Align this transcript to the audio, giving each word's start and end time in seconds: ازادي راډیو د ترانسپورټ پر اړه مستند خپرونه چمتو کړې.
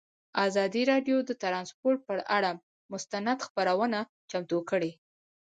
ازادي 0.47 0.81
راډیو 0.91 1.17
د 1.29 1.31
ترانسپورټ 1.43 1.99
پر 2.07 2.19
اړه 2.37 2.51
مستند 2.91 3.37
خپرونه 3.47 3.99
چمتو 4.29 4.57
کړې. 4.69 4.91